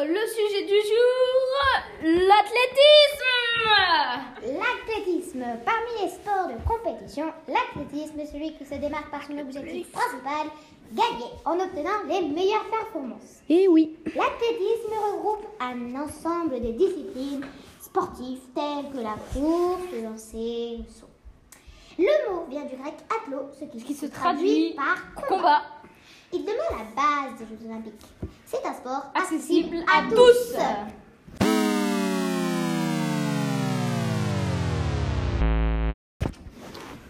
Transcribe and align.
le 0.00 0.26
sujet 0.26 0.64
du 0.64 0.80
jour, 0.88 1.48
l'athlétisme. 2.02 3.32
L'athlétisme. 4.58 5.44
Parmi 5.64 5.90
les 6.02 6.08
sports 6.08 6.48
de 6.48 6.56
compétition, 6.66 7.26
l'athlétisme 7.48 8.18
est 8.20 8.26
celui 8.26 8.54
qui 8.54 8.64
se 8.64 8.74
démarque 8.74 9.10
par 9.10 9.22
son 9.26 9.38
objectif 9.38 9.92
principal, 9.92 10.48
gagner 10.92 11.32
en 11.44 11.58
obtenant 11.60 12.02
les 12.08 12.22
meilleures 12.22 12.68
performances. 12.70 13.42
Eh 13.48 13.68
oui. 13.68 13.96
L'athlétisme 14.06 14.94
regroupe 15.12 15.46
un 15.60 15.94
ensemble 16.00 16.60
de 16.60 16.72
disciplines 16.72 17.44
sportives 17.80 18.40
telles 18.54 18.90
que 18.92 18.98
la 18.98 19.16
course, 19.32 19.82
le 19.92 20.02
lancer, 20.04 20.78
le 20.78 20.84
saut. 20.92 21.08
Le 21.98 22.30
mot 22.32 22.46
vient 22.48 22.64
du 22.64 22.76
grec 22.76 22.94
athlon, 23.10 23.50
ce 23.58 23.66
qui, 23.66 23.84
Qui 23.84 23.94
se 23.94 24.06
se 24.06 24.12
traduit 24.12 24.74
traduit 24.74 24.74
par 24.74 25.28
combat. 25.28 25.36
Combat. 25.36 25.62
Il 26.34 26.44
demeure 26.44 26.70
la 26.70 26.84
base 27.02 27.38
des 27.38 27.46
Jeux 27.46 27.66
Olympiques. 27.66 28.06
C'est 28.46 28.64
un 28.64 28.72
sport 28.72 29.12
Accessible 29.14 29.76
accessible 29.76 29.84
à 29.86 30.02
tous. 30.08 30.56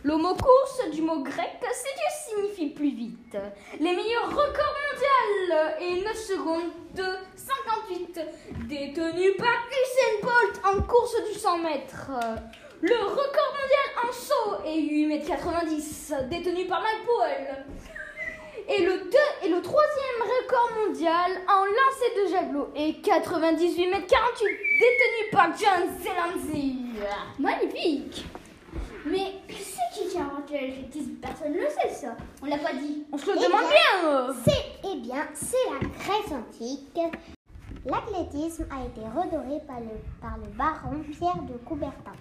Le 0.04 0.16
mot 0.16 0.34
course 0.34 0.90
du 0.92 1.02
mot 1.02 1.22
grec, 1.22 1.60
c'est 1.60 1.94
Dieu 1.94 2.48
signifie 2.50 2.74
plus 2.74 2.90
vite. 2.90 3.36
Les 3.78 3.92
meilleurs 3.92 4.30
records 4.30 4.74
mondiaux 4.90 5.68
et 5.80 6.02
9 6.02 6.16
secondes 6.16 6.72
de 6.96 7.04
58 7.36 8.20
détenus 8.68 9.36
par 9.38 9.68
Usain 9.70 10.20
Bolt 10.22 10.60
en 10.64 10.82
course 10.82 11.14
du 11.32 11.38
100 11.38 11.58
mètres. 11.58 12.10
Le 12.80 12.96
record 12.96 13.54
mondial 13.54 13.88
en 14.04 14.12
saut 14.12 14.64
est 14.66 14.80
8 14.80 15.06
mètres 15.06 15.28
90 15.28 16.14
détenu 16.28 16.66
par 16.66 16.82
Mike 16.82 17.06
Powell. 17.06 17.64
Et 18.74 18.82
le, 18.84 18.98
deux, 19.10 19.46
et 19.46 19.48
le 19.50 19.60
troisième 19.60 20.22
record 20.22 20.70
mondial 20.86 21.32
en 21.48 21.64
lancer 21.64 22.24
de 22.24 22.30
javelot 22.32 22.68
est 22.74 23.02
98 23.04 23.86
mètres 23.88 24.06
48 24.06 24.46
détenu 24.46 25.30
par 25.30 25.48
John 25.56 25.88
Zelanzi. 26.00 26.76
Magnifique 27.38 28.24
Mais 29.04 29.34
c'est 29.50 30.00
qui 30.00 30.08
qui 30.08 30.16
a 30.16 30.22
inventé 30.22 30.54
l'athlétisme 30.60 31.14
Personne 31.20 31.52
ne 31.52 31.58
le 31.60 31.68
sait 31.68 31.90
ça. 31.90 32.16
On 32.42 32.46
l'a 32.46 32.58
pas 32.58 32.72
dit. 32.72 33.04
On 33.12 33.18
se 33.18 33.26
le 33.26 33.32
Eh 33.38 33.44
demande 33.46 33.60
bien, 33.60 34.00
bien. 34.00 34.08
euh. 34.10 34.32
C'est, 34.44 34.88
eh 34.90 34.96
bien, 35.00 35.26
c'est 35.34 35.56
la 35.70 35.88
Grèce 35.88 36.32
antique. 36.32 36.98
L'athlétisme 37.84 38.66
a 38.70 38.86
été 38.86 39.00
redoré 39.00 39.60
par 39.66 39.80
le, 39.80 39.98
par 40.20 40.38
le 40.38 40.48
baron 40.56 41.02
Pierre 41.10 41.42
de 41.42 41.58
Coubertin. 41.66 42.12